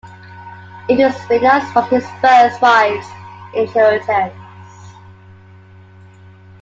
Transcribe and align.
It 0.89 0.97
was 0.97 1.13
financed 1.27 1.71
from 1.73 1.87
his 1.91 2.03
first 2.23 2.59
wife's 2.59 3.07
inheritance. 3.53 4.33